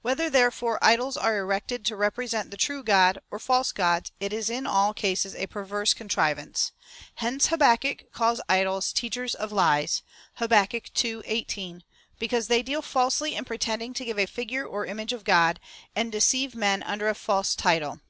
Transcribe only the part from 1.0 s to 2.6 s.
are erected to represent the